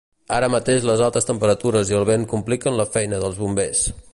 [0.35, 3.85] Ara mateix les altes temperatures i el vent compliquen la feina dels bombers.